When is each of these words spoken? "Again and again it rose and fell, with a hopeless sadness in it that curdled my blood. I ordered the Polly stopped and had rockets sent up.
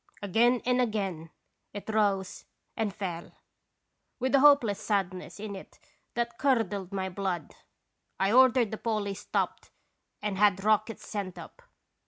"Again 0.23 0.63
and 0.65 0.81
again 0.81 1.29
it 1.73 1.87
rose 1.87 2.45
and 2.75 2.91
fell, 2.91 3.33
with 4.17 4.33
a 4.33 4.39
hopeless 4.39 4.79
sadness 4.79 5.39
in 5.39 5.55
it 5.55 5.77
that 6.15 6.39
curdled 6.39 6.91
my 6.91 7.07
blood. 7.07 7.53
I 8.19 8.31
ordered 8.31 8.71
the 8.71 8.79
Polly 8.79 9.13
stopped 9.13 9.69
and 10.19 10.39
had 10.39 10.63
rockets 10.63 11.05
sent 11.07 11.37
up. 11.37 11.61